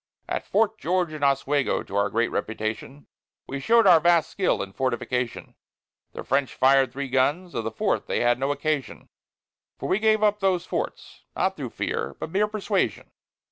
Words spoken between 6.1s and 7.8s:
The French fired three guns; of the